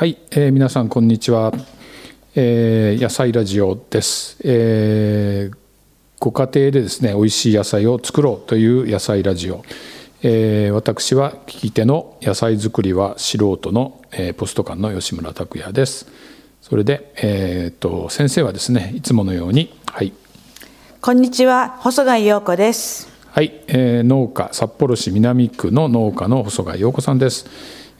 [0.00, 1.52] はい、えー皆さんこんにちは、
[2.34, 5.56] えー野菜ラジオです、えー
[6.18, 9.62] ご家庭でですね美味しい野菜を作ろうという野菜ラジオ、
[10.22, 16.06] えー私は聞き手の野菜作りは素人の、えーポスト館の吉村拓也です。
[16.62, 20.14] それで、えー、と先生はですねいつものようにはい。
[21.02, 23.06] こんにちは、細貝陽子です。
[23.32, 27.44] はい、えー農家札幌市南区の農家の細貝陽子さんです。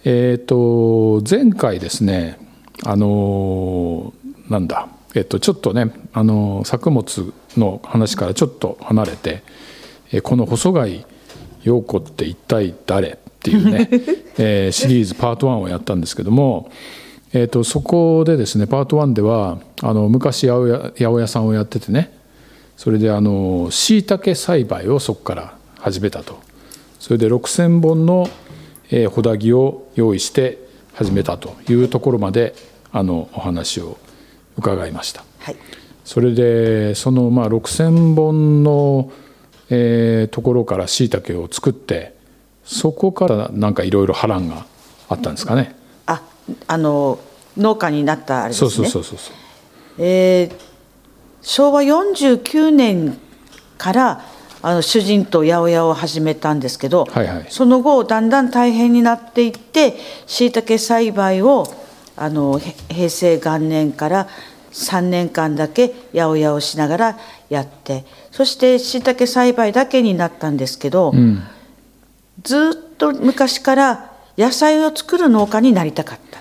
[0.04, 2.38] えっ、と前回ですね、
[2.84, 9.42] あのーなんだ、えっ、とちょっとね、あのー作物の話からちょっと離れて、
[10.12, 11.04] えーこの細貝
[11.62, 13.88] 陽子って一体誰っていうね、
[14.38, 16.70] えーシリーズパート1をやったんですけども。
[17.32, 22.12] えー、とそこでですねパート1ではあの昔八百屋八百屋さんをやっててね
[22.76, 26.40] それであの椎茸栽培をそこから始めたと
[26.98, 28.28] それで6,000本の
[28.90, 30.58] えー穂ダギを用意して
[30.94, 32.54] 始めたというところまで
[32.92, 33.96] あのお話を
[34.56, 35.56] 伺いましたはい。
[36.04, 39.12] それでそのまあ6,000本の、
[39.70, 42.14] えーところから椎茸を作って
[42.64, 44.66] そこからなんかいろいろ波乱が
[45.08, 45.74] あったんですかね。
[46.06, 46.22] あ、
[46.66, 47.18] あの
[47.56, 48.70] 農家になったあれですね。
[48.70, 49.34] そうそうそうそうそう
[49.98, 50.70] えー
[51.42, 53.16] 昭和49年
[53.78, 54.24] から
[54.62, 57.46] あの主人と八百屋を始めたんですけど、はいはい。
[57.48, 59.94] その後だんだん大変になっていって
[60.26, 61.66] 椎茸栽培を
[62.16, 64.28] あのへ平成元年から
[64.72, 67.18] 3年間だけ八百屋をしながら
[67.48, 71.42] やってそして椎茸栽培だけになったんですけど、うん。
[72.42, 76.40] ずっと昔から野菜を作る農家になりたかった。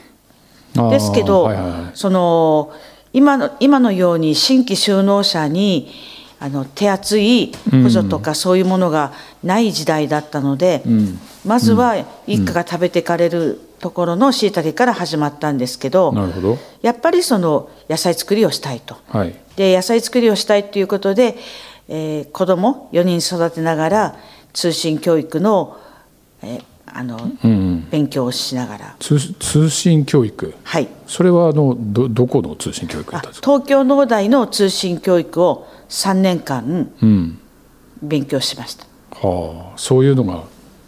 [0.89, 1.91] ですけど、はいはいはい。
[1.93, 2.73] その
[3.11, 5.91] 今の今のように新規就農者に
[6.39, 9.11] あの手厚い補助とかそういうものが
[9.43, 11.19] ない時代だったので、ん。
[11.45, 11.95] まずは
[12.27, 16.13] 一家が食べていかれるところのしいたけから始まったんですけど
[16.81, 18.97] やっぱりその野菜作りをしたいと。
[19.07, 19.35] はい。
[19.55, 21.37] で野菜作りをしたいということで、
[21.87, 24.15] えー子供4人育てながら
[24.53, 25.77] 通信教育の,、
[26.41, 26.63] えー
[26.93, 30.53] あのうん勉強をしながら、通通信教育？
[30.63, 33.51] はい、それはあのどどこの通信教育だあったんですか？
[33.51, 37.39] 東京農大の通信教育を3年間うん。
[38.01, 38.85] 勉強しました。
[39.11, 40.43] はあそういうのが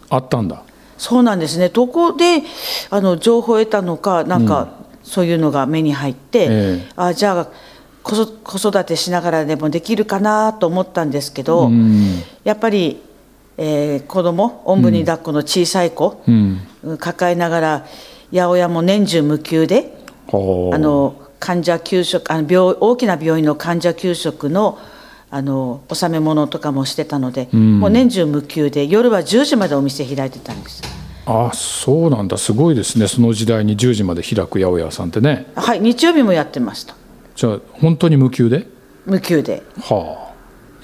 [0.08, 0.62] あったんだ。
[0.96, 1.68] そうなんですね。
[1.68, 2.42] どこで
[2.90, 4.68] あの情報を得たのかなんか
[5.02, 6.88] そういうのが目に入って、ええ。
[6.96, 7.48] あじゃあ
[8.02, 12.22] 子育子育てしながらでもできるかなと思ったんですけど、うん。
[12.44, 13.00] やっぱり、
[13.58, 16.60] えー子供おんぶに抱っこの小さい子、うん。
[16.98, 17.86] 抱えながら
[18.32, 19.94] 八百屋も年中無休で
[20.28, 24.78] はああの患者給食あの病大きな病院の患者給食の
[25.30, 27.80] あの納め物とかもしてたので、ん。
[27.80, 30.82] もう年中無休で夜は10時までお店開いてたんです。
[31.24, 32.36] あそうなんだ。
[32.36, 33.06] すごいですね。
[33.06, 35.46] その時代に10時まで開く八百屋さんってね。
[35.54, 36.94] はい日曜日もやってました。
[37.34, 38.66] じゃあ本当に無給で？
[39.06, 39.62] 無休で。
[39.80, 40.31] はあ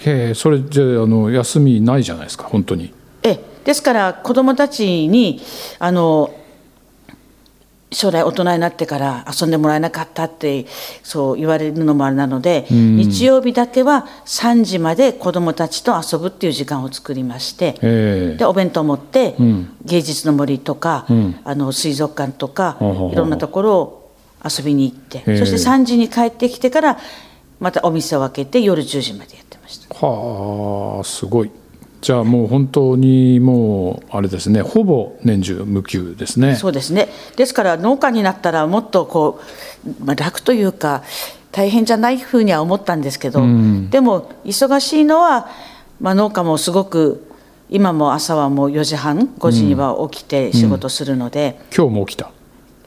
[0.04, 2.92] へえそれじゃああの休みないじゃないですか本当に。
[3.22, 5.40] えですから子どもたちに
[5.78, 6.34] あの
[7.90, 10.66] 将来大人になってから遊んでもらえなかったって
[11.02, 18.36] そう言われるのもあれなので、日曜日だけは3時まで子どもたちと遊ぶっていう時間を作りまして、ええ。
[18.36, 19.74] でお弁当持って、ん。
[19.84, 21.40] 芸術の森とか、ん。
[21.44, 24.12] あの水族館とか、いろんなところを
[24.44, 26.98] 遊びに行って、えそして3時に帰ってきてから
[27.58, 29.47] またお店を開けて夜10時までやって。
[30.00, 31.50] はあすごい。
[32.00, 36.54] じゃあもう本当にもうあれですねほぼ年中無給ですね。
[36.54, 37.08] そうですね。
[37.36, 39.40] ですから農家になったらもっとこ
[39.84, 41.02] う、まあ、楽というか
[41.50, 43.40] 大変じゃないふうには思ったんですけど、
[43.90, 45.48] でも忙しいのは、
[46.00, 47.26] まあ、農家もすごく
[47.68, 52.30] 今も朝はもう4時半5時には起きて仕事するので、今日も起きた？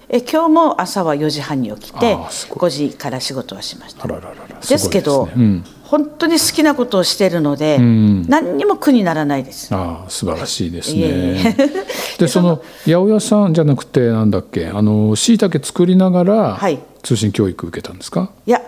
[0.07, 4.07] え今日も朝は4時半に起きてあーすご5時から仕事はしました。
[4.07, 8.23] ですけどねうん本当に好きなことをしているので、ん。
[8.29, 9.75] 何にも苦にならないです。
[9.75, 11.57] ああ素晴らしいですね。
[12.17, 16.79] でその八百屋さんじゃなくてなんだっけあの椎茸作りながらはい。
[17.03, 18.61] 通信教育受けたんですか、いや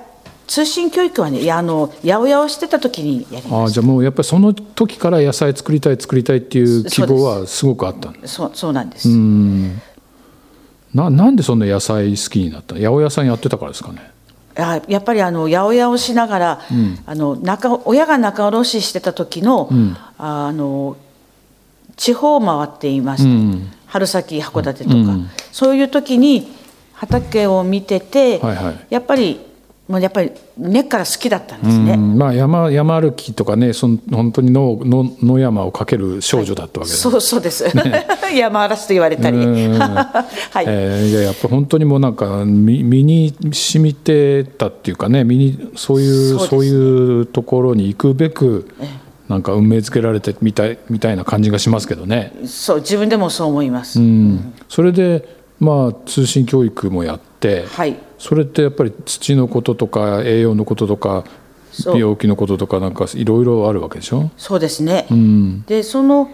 [0.47, 9.81] 通信教育はねいやあの八百屋をしてた時にやりまああじゃあもうやっぱりその時から野菜作りたい作りたいっていう希望はすごくあったんですそうそうなんです、うん。
[10.93, 14.12] ななんでそんな野菜好きになった八百屋さんやってたからですかね？
[14.55, 16.61] ややっぱりあの八百屋をしながら、
[17.05, 19.69] あの仲親が仲卸してた時の,、
[20.17, 20.95] あの
[21.95, 23.71] 地方を回っていました、うん。
[23.87, 25.29] 春先函館とか、うん。
[25.51, 26.51] そういう時に
[26.93, 28.87] 畑を見てて、はいはい。
[28.89, 29.39] やっぱり
[29.87, 31.97] もうやっぱり根っから好きだったんですね。
[31.97, 37.65] まあ山山歩きとかねその本当に野野野山をかける少女だったわけです、そうそうです、
[38.33, 40.65] 山嵐と言われたり、 はい。
[40.67, 46.47] えーいややっぱ本当にもうなんか身身に染みてたっていうかね身にそういうそうね。
[46.47, 48.69] そういうところに行くべく
[49.27, 52.31] なんか運命づけられてみたいみたいな感じがしますけどね。
[52.45, 53.99] そう自分でもそう思います。
[53.99, 55.27] うん、それで
[55.59, 61.25] まあ通信教育もやって、はいそれってやっぱり土のこととか栄養のこととか
[61.85, 64.31] 病気のこととかなんかいろいろあるわけでしょ？
[64.37, 65.63] そうですね、うん。
[65.63, 66.31] でその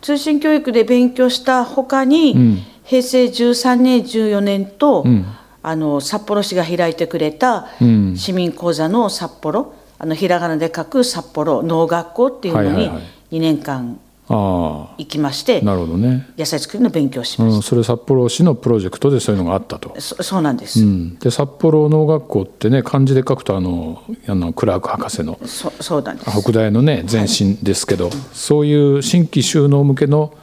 [0.00, 2.62] 通信教育で勉強したほかに、ん。
[2.84, 5.26] 平成13年14年と、ん。
[5.62, 8.16] あの札幌市が開いてくれたうん。
[8.16, 13.02] 市民講座の札幌あのひらがなで書く札幌農学校っていうのにはいはいはい。
[13.32, 16.28] 2年間あ行きまして、あなるほどね。
[16.36, 19.90] 野菜作りの勉強をしましうん、それ札幌市のプロジェクトでそういうのがあったと。
[19.90, 26.42] た、そそうなんです、うん、で札幌農学校ってね漢字で書くとあのあのクラーク博士のそそうなんです。
[26.42, 30.34] 北大のね前身ですけど、そういう新規収納向けの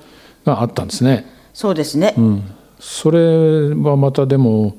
[0.45, 1.25] があったんですね。
[1.53, 2.43] そうですね、うん、
[2.79, 4.75] それはまたでも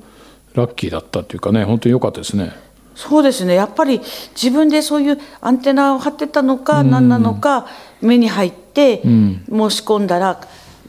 [0.55, 2.51] ラッキーだったっていうかね本当に良かったですね。
[2.95, 3.55] そうですね。
[3.55, 4.01] やっぱり
[4.41, 7.67] 自分でそういうアンテナを張ってたのか何なのか
[8.01, 9.39] 目に入って申
[9.69, 10.39] し込んだら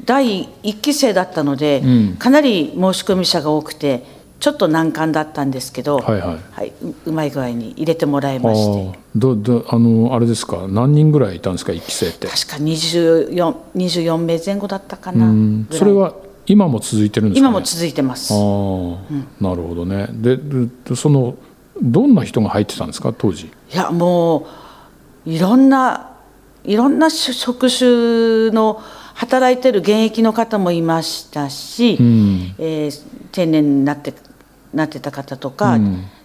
[0.05, 1.82] 第1期生だったので、
[2.19, 4.05] かなり申し込み者が多くて
[4.38, 6.38] ちょっと難関だったんですけど、はいはい。
[6.53, 8.99] はいううまい具合に入れてもらいまして。
[9.17, 10.67] どどあのあれですか？
[10.69, 12.29] 何人ぐらいいたんですか？1期生って。
[12.29, 15.32] 確か 24, 24名前後だったかな、
[15.70, 16.14] それは
[16.44, 18.32] 今も続いてるんですか、ね、今も続いてます。
[18.32, 20.08] ああ、なるほどね。
[20.12, 21.35] ででその
[21.82, 23.46] どんな人が入ってたんですか当時？
[23.46, 24.46] いやも
[25.26, 26.11] ういろんな
[26.64, 28.82] いろんな職種の
[29.14, 32.55] 働いてる現役の方もいましたし、ん。
[32.58, 34.14] えー定年になって
[34.73, 35.76] なってた方とか、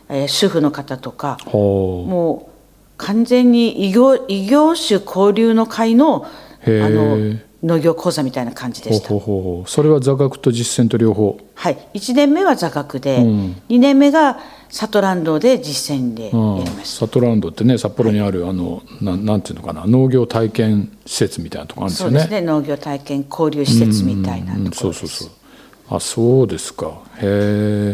[0.09, 2.51] えー主婦の方とかほもう
[2.97, 9.05] 完全に異業異業種交流の会のあの農業講座みたいな感じでした。
[9.05, 9.69] うほうほうほう。
[9.69, 11.37] それは座学と実践と両方。
[11.53, 13.61] はい、1年目は座学で、うん。
[13.69, 17.05] 2年目がサトランドで実践でやうんりました。
[17.05, 22.19] サトランドってね札幌にある、あのなんなんていうのかな農業体験施設みたいなとこあるんですよね。
[22.19, 22.47] そうですね。
[22.47, 24.99] 農業体験交流施設みたいなうんところです。
[24.99, 25.97] そうそうそう。
[25.97, 26.87] あそうですか。
[27.17, 27.93] へ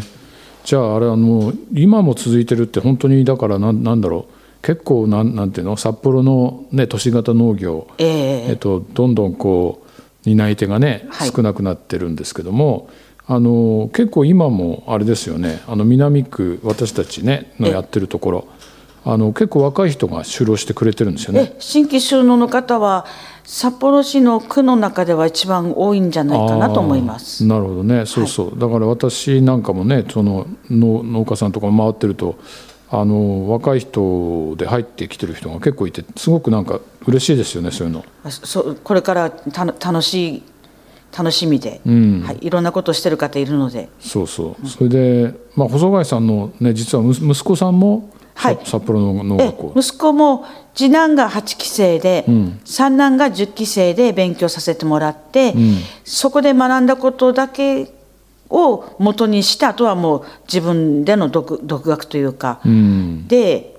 [0.64, 4.37] じゃああれあの今も続いてるって本当にだからなんなんだろう
[4.68, 5.78] 結構なんなんていうの？
[5.78, 8.46] 札幌のね都市型農業ええ。
[8.50, 11.30] えっと、どんどんこう担い手がねはい。
[11.30, 12.90] 少なくなってるんですけども、
[13.26, 15.62] あの結構今もあれですよね。
[15.66, 18.48] あの南区私たちねのえやってるところ
[19.06, 21.52] あの結構若い人が就労してくれてるんですよね。
[21.54, 23.06] え新規収納の方は
[23.44, 27.46] 札幌市の区の中では一番多いんじゃないかなと思います。
[27.46, 28.04] なるほどね。
[28.04, 32.38] そうそう、だから私なんかもねその農農家さんとか回ってると
[32.90, 38.04] あの若い人で入ってきてる人が結構いてすごくなんか嬉しいですよねそういうの。
[38.24, 40.42] あそうこれからたの楽しい
[41.16, 42.22] 楽しみで、ん。
[42.22, 43.88] はい、いろんなことをしてる方いるので。
[43.98, 44.66] そうそう。
[44.66, 48.58] それで、まあ、細貝さんのね実はむ息子さんも、さはい。
[48.64, 49.72] 札幌の農え学校。
[49.76, 50.44] 息子も
[50.74, 52.24] 次男が8期生で、
[52.64, 55.54] 三男が10期生で勉強させてもらって、
[56.04, 57.97] そこで学んだことだけ
[58.50, 63.28] を元にしてあとはもう自分での独独学というか、うん。
[63.28, 63.74] で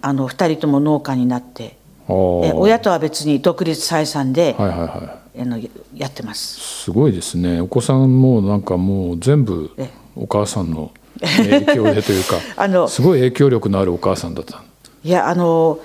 [0.00, 1.76] あの2人とも農家になって
[2.08, 5.64] え親とは別に独立採算で、はいはいはあのや
[5.96, 6.58] やってます。
[6.58, 7.60] いすごいですね。
[7.60, 9.88] お子さんもなんかもう全部え。
[10.14, 14.62] お母さんの 影響でというかあのすごい影響力のあるお母さんだった。
[15.04, 15.78] いやあの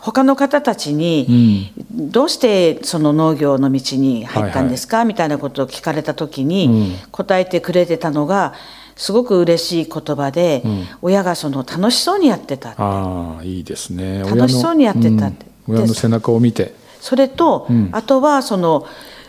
[0.00, 8.54] 他の方たちに、どうしてその農業の道に入ったんですか、みたいなことを聞かれた時に、答えてくれてたのが
[8.96, 10.62] すごく嬉しい言葉で、
[11.02, 14.20] 親がその楽しそうにやってたああいいですね。
[14.20, 15.46] 楽しそうにやってたって。
[15.68, 15.76] うん。
[15.76, 16.74] 親の背中を見て。
[17.00, 18.86] それと、あとはその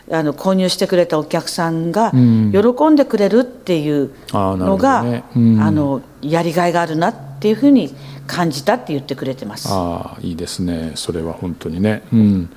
[0.09, 2.51] あの購入してくれたお客さんがん。
[2.51, 7.93] 喜んでくれるっていうのが、あのやりがいがあるなっていうふうに
[8.31, 9.67] 感じたって言ってくれてます。
[9.69, 10.93] ああいいですね。
[10.95, 12.01] それは本当にね。
[12.13, 12.49] うん。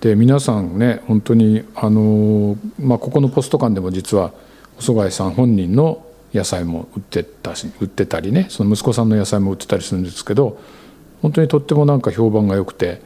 [0.00, 4.32] で皆さんね本当にあのーまあここのポスト館でも実は
[4.76, 10.60] 細貝さん本人の野菜も売ってたし売ってたりねその息子さんの野菜も売ってたりするんですけど
[11.20, 13.02] 本当にとってもなんか評判が良くて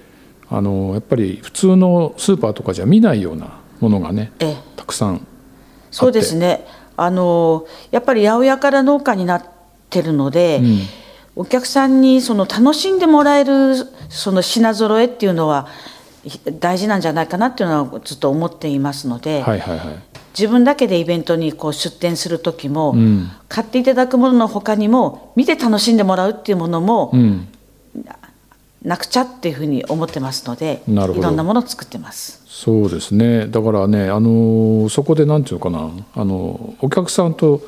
[0.51, 4.57] あのーやっぱり普通のスーパーとかじゃ見ないようなものがねええ。
[4.77, 5.27] たくさん
[5.91, 6.67] そうですね。
[6.97, 9.45] あのやっぱり八百屋から農家になっ
[9.89, 10.61] てるので、
[11.35, 13.75] お客さんにその楽しんでもらえる
[14.09, 15.69] その品揃えっていうのは
[16.61, 20.03] 大事なんじゃないかなっていうのはずっと思っていますので、はいはいはい。
[20.39, 23.31] 自分だけでイベントにこう出店する時も、ん。
[23.49, 27.49] 買っていただくものの他にも見て楽しんでもらうっていうものもうん。
[28.83, 31.21] なくちゃっていうふうに思ってますのでなるほど。
[31.21, 32.43] いろんなものを作ってます。
[32.47, 33.47] そうですね。
[33.47, 35.91] だからねあのそこでなんていうのかな。
[36.15, 37.63] あのお客さんと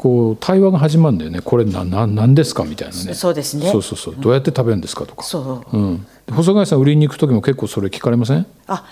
[0.00, 1.42] こう対話が始まるんだよね。
[1.42, 3.12] これなな何ですかみたいなね。
[3.12, 3.70] そうですね。
[3.70, 4.14] そうそうそう。
[4.18, 5.22] どうやって食べるんですかとか。
[5.22, 5.76] そう。
[5.76, 8.46] うん、細貝さん売りに行く時も結構それ聞かれません？
[8.66, 8.86] あ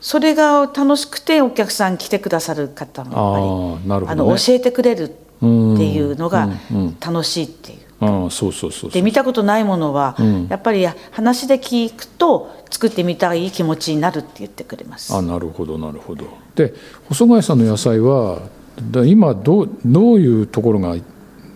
[0.00, 4.30] それが楽しくてお客さん来てくださる方もあーなるほあどね。
[4.30, 6.48] の教えてくれるっていうのが
[6.98, 7.78] 楽しいっていう。
[8.00, 8.90] ああそうそうそうそう。
[8.90, 10.46] で見たことないものは、ん。
[10.48, 15.14] やっぱり話で聞くと作ってみたい気持ちになるって言ってくれます。
[15.14, 16.24] あなるほどなるほど。
[16.54, 16.72] で
[17.10, 18.40] 細貝さんの野菜は
[18.90, 20.96] だ今どうどういうところが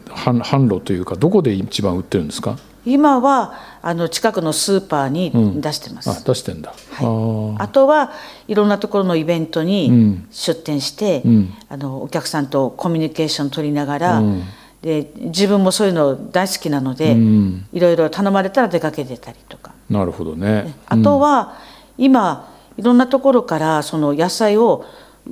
[0.07, 2.59] 販販路というかどこで一番売ってるんですか？
[2.87, 6.11] 今はあの近くのスーパーに出してます。
[6.11, 8.13] あ出してんだ、あああとは
[8.47, 11.53] いろんなところのイベントに出店して、ん。
[11.69, 14.43] あのお客さんとコミュニケーション取りながら、うん。
[14.81, 17.67] で自分もそういうの大好きなので、ん。
[17.73, 19.73] いろいろ頼まれたら出かけてたりとか。
[19.91, 20.75] なるほどね。
[20.87, 21.59] あとは、
[21.99, 22.49] 今
[22.79, 24.85] いろんなところからその野菜を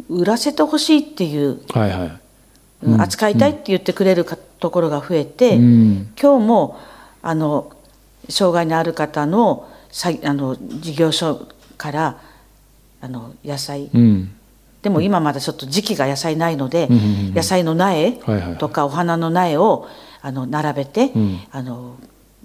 [0.08, 2.20] 売らせてほしいっていう、はいはい。
[2.84, 3.00] うん。
[3.00, 6.12] 扱いたいって言ってくれるかところが増えて、うん。
[6.20, 6.78] 今日も
[7.22, 7.72] あの
[8.28, 11.46] 障害のある方のさあの事業所
[11.78, 12.20] から
[13.00, 14.32] あの野菜、うん。
[14.82, 18.12] でも今まだちょっと時期が野菜ないので、んうんうん野菜の苗
[18.58, 19.88] とかお花の苗を
[20.22, 21.40] あの並べて、ん。
[21.50, 21.96] あの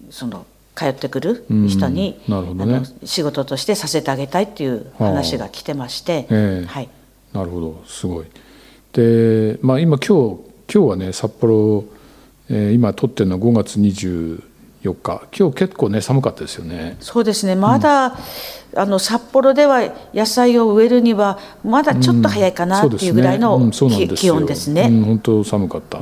[0.10, 1.68] その通ってくるうん。
[1.68, 2.76] 人に、なるほどね。
[2.76, 6.66] あの仕事としてさせてあげたいっていう話が来てまして、ええ。
[6.66, 6.90] はい、
[7.34, 7.84] なるほど。
[7.88, 8.26] すごい。
[8.94, 10.40] でまあ今今日
[10.74, 11.86] 今日はね札幌、
[12.50, 14.42] えー今撮ってるのは5月24
[14.84, 15.22] 日。
[15.38, 16.98] 今日結構ね寒かったですよね。
[17.00, 17.56] そうですね。
[17.56, 18.18] まだ、
[18.76, 19.82] あの札幌では
[20.14, 24.34] 野菜を植えるにはまだちょっと早いかなっていうぐらいのそうんそうなんきですよ。
[24.36, 24.88] 気温ですね。
[24.90, 26.00] うん、本当寒かった、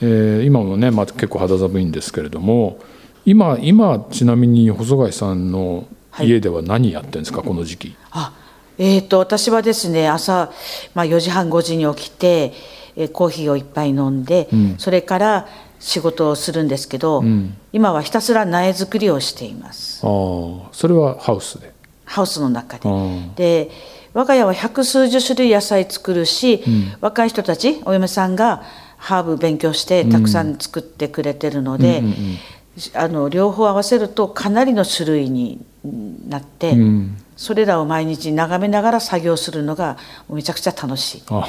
[0.00, 2.78] えー今もね、まあ、結構肌寒いんですけれども
[3.24, 5.86] 今今ちなみに細貝さんの
[6.20, 7.96] 家では何やってるんですか、この時期？
[8.10, 8.32] あ
[8.78, 10.50] えー、と私はですね朝、
[10.94, 12.52] まあ、4時半5時に起きて、
[12.96, 15.48] えーコーヒーを一杯飲んで、それから
[15.80, 17.24] 仕事をするんですけど、
[17.72, 20.04] 今はひたすら苗作りをしています。
[20.04, 21.72] ああそれはハウスで？
[22.04, 22.88] ハウスの中で。
[22.88, 23.70] あで
[24.12, 26.62] 我が家は百数十種類野菜作るし、
[27.00, 28.62] 若い人たちお嫁さんが
[28.98, 32.02] ハーブ勉強してたくさん作ってくれてるので、
[32.94, 35.64] あの両方合わせるとかなりの種類に
[36.28, 39.96] なって、んそれらを毎日眺めながら作業するのが
[40.30, 41.22] めちゃくちゃ楽しい。
[41.26, 41.42] こ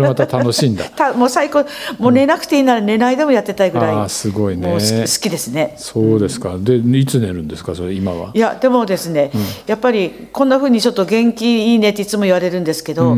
[0.00, 0.84] れまた楽しいんだ。
[0.90, 1.64] たもう最高。
[1.98, 4.72] もう寝なくていいなら寝ないでもやってたいぐらい、あーすごいね。
[4.72, 4.78] 好
[5.22, 5.74] きですね。
[5.78, 6.56] そうですか。
[6.58, 7.74] でいつ寝るんですか？
[7.74, 8.30] それ今は？
[8.34, 9.30] いやでもですね、
[9.66, 13.16] やっぱりこんなふうにちょっと元気いいねっていつも言われるんですけど、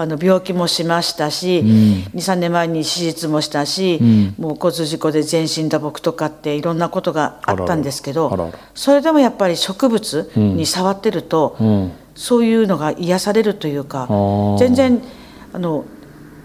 [0.00, 4.00] あの病気もしましたし、23年前に手術もしたし、
[4.38, 11.92] もう交通事故で全身打撲とかっていろんなことがあったんですけどそれでもやっぱり植物に触ってると、うん。
[12.14, 14.58] そういうのが癒されるというかー。
[14.58, 15.02] 全然
[15.54, 15.84] あの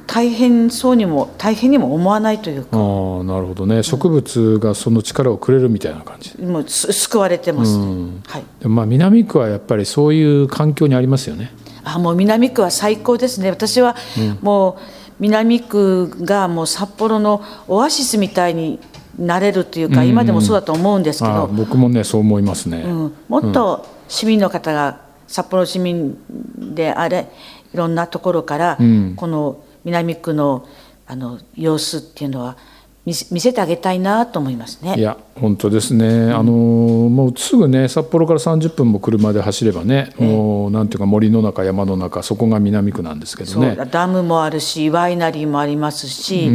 [0.08, 3.84] 大変そうにも大変にも思わないというかああなるほどね。
[3.84, 6.40] 植物がその力をくれるみたいな感じ。
[6.42, 8.68] もうす救われてます、はい。
[8.68, 11.52] まあ南区はやっぱりそういう環境にありますよね
[11.86, 13.50] あもう南区は最高ですね。
[13.50, 13.96] 私は
[14.42, 14.76] もう
[15.20, 18.80] 南区がもう札幌のオアシスみたいに
[19.18, 26.18] なれるというか、今でもそうだと思うんですけど、僕もねそう思いますね、うん、もっと市民の方が札幌市民
[26.58, 27.28] であれ
[27.74, 28.78] いろんなところから、
[29.16, 30.68] この南区の
[31.08, 32.58] あの様子っていうのは
[33.06, 34.96] 見せてあげたいなと思いますね。
[34.98, 43.78] いや本当ですね、あのもうすぐね札幌から30分も車で走ればね、もうなんていうか森の中山の中そこが南区なんですけどね。
[43.92, 46.50] ダムもあるしワイナリーもありますし、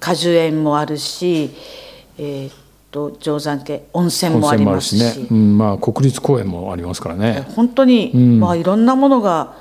[0.00, 1.50] 果樹園もあるし、
[2.18, 2.54] えーっ
[2.90, 5.20] と定山家温泉温もありますし。
[5.20, 7.46] ね、うん、まあ国立公園もありますからね。
[7.54, 9.54] 本当に、まあ、いろんなものが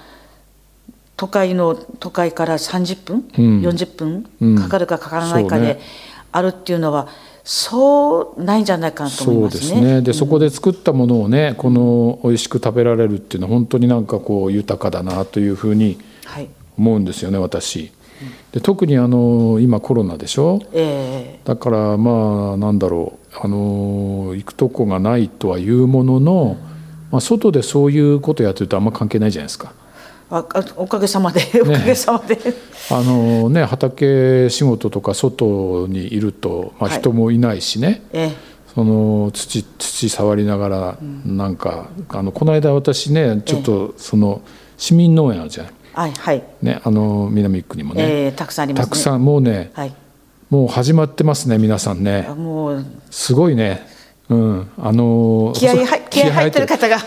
[1.17, 3.95] 都会の都会から30分、40
[4.41, 5.79] 分かかるかかからないかでね
[6.35, 7.07] あるっていうのは
[7.43, 9.51] そうないんじゃないかなと思いそうまね。
[9.51, 17.91] ですすねでそこで作ったものをねこの美味しく食べられるっていうのは本当になんかこう豊かだなというふうにはい思うんですよね私。
[18.51, 20.59] で特にあの今コロナでしょ？
[20.73, 26.57] えだからまあなんだろうあの行くとこがないとはいうものの、
[27.11, 29.73] まあ、外でそういうことやってるとあんま関係ないじゃないですか。
[30.29, 32.37] おかげさまで、おかげさまで。
[32.91, 36.99] あのね、畑仕事とか外にいると、まあ、はい。
[36.99, 38.31] 人もいないしね、え
[38.73, 44.41] その土土触りながらなんか、あのこの間私ねちょっとその
[44.77, 48.89] 市民農園あるじゃない、はいはい、ね、あの南区にもね、えーたくさんありますね。
[48.89, 49.93] たくさんもうね、はい。
[50.49, 52.27] もう始まってますね皆さんね。
[52.35, 52.85] もう。
[53.09, 53.94] すごいね
[54.29, 54.71] うん。
[54.77, 55.73] あの気合
[56.09, 56.67] 気合い入ってる。
[56.67, 56.99] 方がい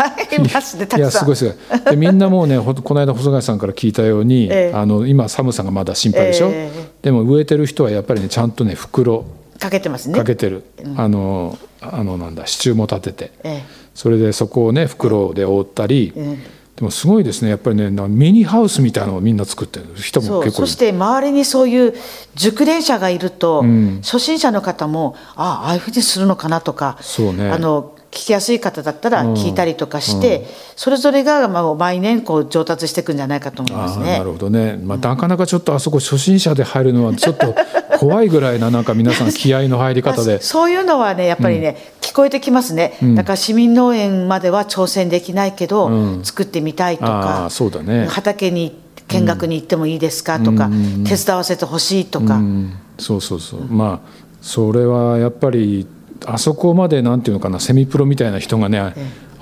[0.52, 1.20] ますねたいやくさん。
[1.20, 1.80] すごいすごい。
[1.90, 4.72] でみんなもうねこの間細貝さんから聞いたように、ええ。
[4.74, 6.70] あの今寒さがまだ心配でしょ、え
[7.02, 9.24] でも植えてる人はやっぱりねちゃんとね袋
[9.58, 10.18] かけてますね。
[10.18, 10.64] かけてる、
[10.96, 13.62] あのあのなんだ支柱も立てて、え
[13.94, 16.38] それでそこをね袋で覆ったり、え
[16.78, 17.50] でもすごいですね。
[17.50, 20.62] やっぱりねなミニハウスみたいなのをみんな作ってる人も結構。
[20.62, 21.94] そして周りにそういう
[22.36, 24.00] 熟練者がいると、ん。
[24.02, 27.50] 初心者の方もああああいうふうにするのかなとかそうね。
[27.50, 30.46] あの聞きやすい方だったら聞いたりとかして、
[30.76, 34.18] それぞれがまあ毎年こう上達していくんじゃないかと思いますね。
[34.18, 34.32] なる。
[34.32, 37.54] ほどね、まあ、なかなかちょっとあそこ初心者で入るのはちょっと
[37.98, 40.32] 怖いぐらいななんか皆さん 気合の入り方で。
[40.32, 46.24] まあそういうのはねやっぱりね、聞こえてきますね、だから市民農園までは挑戦できないけど、うん。
[46.24, 48.06] 作ってみたいとあかあそうだね。
[48.08, 50.70] 畑に見学に行ってもいいですかとか、
[51.04, 52.72] 手伝わせてほしいとか、うん。
[52.98, 55.86] そうそうそう、まあそれはやっぱり
[56.26, 58.94] あそこまでなんていうのかなセミプロみたいな人がね、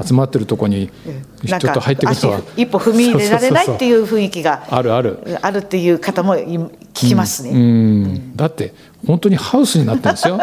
[0.04, 0.90] 集まってるとこに
[1.44, 2.38] ちょっと入ってくるとは。
[2.38, 5.18] 足一歩踏み入れられないっていう雰囲気が あるある。
[5.40, 6.70] あるっていう方もい聞
[7.08, 7.50] きますね。
[7.50, 8.36] うん。
[8.36, 8.74] だって
[9.06, 10.38] 本当にハウスになってるんですよ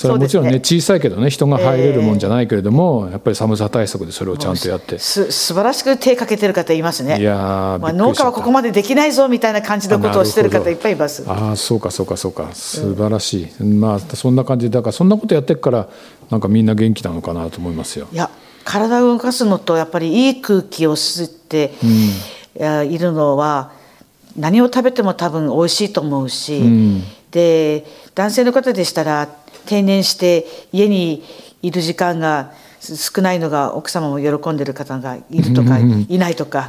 [0.00, 4.98] それはもちろんねそう小さいけどね人が入れるもんじゃないけれども、やっぱり寒さ対策でそれをちゃんとやって。
[4.98, 7.20] す素晴らしく手かけてる方いますね。
[7.20, 11.22] いやーまあ、農家はここまでできないぞみたいな感じのことをしてる方いっぱいいます。
[11.26, 12.48] ああそうかそうかそうか。
[12.54, 14.70] 素晴らしい、まあそんな感じ。
[14.70, 15.86] でだからそんなことやってるから
[16.30, 18.08] なんかみんな元気なのかなと思いますよ。
[18.10, 18.30] いや
[18.64, 21.72] 体を動かすのとやっぱりいい空気を吸って、
[22.58, 23.72] いやいるのは
[24.36, 27.02] 何を食べても多分美味しいと思うし、ん。
[27.30, 29.28] で男性の方でしたら
[29.70, 31.22] 定年して家に
[31.62, 36.66] いる時間が少ないのが奥様も喜んでる方がいるとか、いないとか、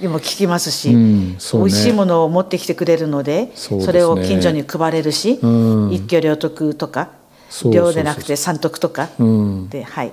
[0.00, 5.46] でも聞きますし、美味しいものを持ってきてくれるのでそれを近所に配れるし、う
[5.88, 5.92] ん。
[5.92, 7.10] 一挙両得とか
[7.70, 9.68] 両でなくて三得とか、うん。
[9.68, 10.12] ではい。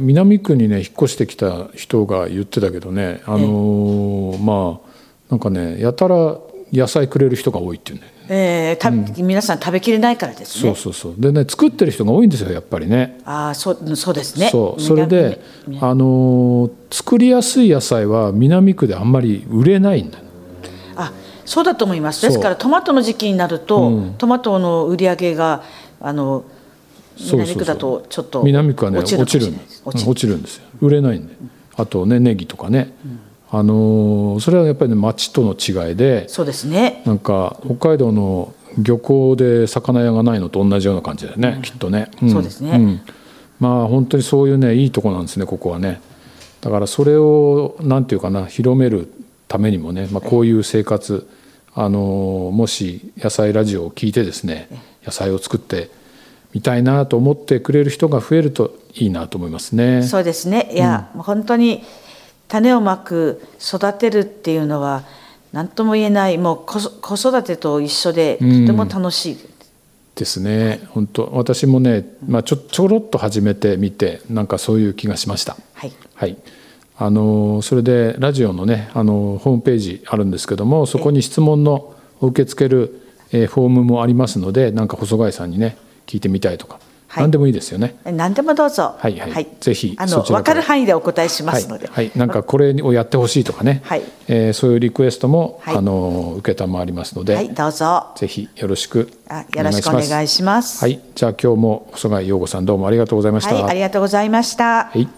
[0.00, 4.86] 南区にね引っ越してきた人が言ってたけどねあのーまあ
[5.30, 6.36] なんかねやたら
[6.72, 8.12] 野菜くれる人が多いっていうね。
[8.28, 10.70] えーた皆さん食べきれないからですね。
[10.70, 11.14] そうそうそう。
[11.16, 13.20] でね作ってる人が多いんですよやっぱりね。
[13.24, 14.48] ああそうそうですね。
[14.50, 14.80] そう。
[14.80, 15.40] それで
[15.80, 20.24] あのー作りやすい野菜は南区であんまり売れないんだよ。
[20.96, 21.12] あ
[21.44, 22.22] そうだと思います。
[22.22, 25.62] ですからトマトの時期になると、トマトの売り上げが
[26.00, 26.44] あの
[27.18, 29.54] 南区だとちょっと南区はね落ちる落ちる。
[29.84, 30.64] 落ちるんですよ。
[30.80, 31.34] 売れないんで。
[31.76, 32.92] あとねネギとかね、
[33.50, 37.02] あのーそれはやっぱりね町との違いでそうですね。
[37.06, 42.30] なんか北海道の漁港で魚屋がないのと同じような感じだよね、きっとね、ん。
[42.30, 42.76] そうですね。
[42.76, 43.00] ん。
[43.60, 46.00] まあ本当にそういうねいいとこなんですねここはね。
[46.60, 49.12] だからそれをなんていうかな広める
[49.48, 51.28] ためにもね、まあ、こういう生活
[51.74, 54.68] あのもし野菜ラジオを聞いてですね
[55.04, 55.90] 野菜を作って
[56.52, 60.02] みたいなと思ってくれる人が増えるといいなと思いますね。
[60.02, 60.70] そうですね。
[60.72, 61.84] いや、もう本当に
[62.48, 65.04] 種をまく育てるっていうのは
[65.52, 69.38] 何とも言えないもう子子育てと一緒でとても楽しい。
[70.14, 75.56] ですね本当私もね、まあ、ちょちょろっと始めてみてなんかそういう気がしました。
[75.74, 75.92] はい。
[76.14, 76.38] はい、
[76.96, 86.85] あのそれでラジオのねあのホームページあるんですけどもそこに質問の受け付ける、えーフォームもありますのでなんか細貝さんにね聞いてみたいとか、はい
[87.16, 87.96] 何でもいいですよね。
[88.04, 88.94] 何でもどうぞ。
[88.98, 91.88] はいはいぜひあのそちらから分かる範囲でお答えしまはいすので。
[91.88, 98.12] はい、なんかこれをやってほしいとかね、はいえーそういうリクエストも、はいあの承りますので、はい、どうぞ。
[98.16, 100.84] ぜひよろしくあよろしくお願いします。
[100.84, 103.54] はい、じゃあ今日も細貝陽子さんどうもありがとうございました。
[103.54, 104.84] はい、ありがとうございました。
[104.84, 105.08] はい